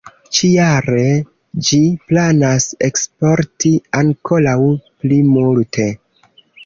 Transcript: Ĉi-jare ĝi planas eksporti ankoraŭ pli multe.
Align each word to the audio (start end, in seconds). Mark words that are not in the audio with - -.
Ĉi-jare 0.35 1.01
ĝi 1.67 1.79
planas 2.11 2.65
eksporti 2.87 3.75
ankoraŭ 4.01 4.59
pli 5.05 5.21
multe. 5.35 5.87